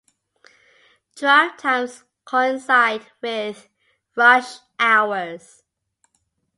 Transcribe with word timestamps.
Drive 1.15 1.57
times 1.57 2.05
coincide 2.25 3.05
with 3.21 3.69
"rush 4.15 4.55
hours". 4.79 5.61